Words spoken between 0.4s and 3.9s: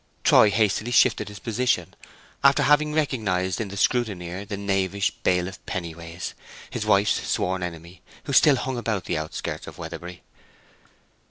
hastily shifted his position, after having recognized in the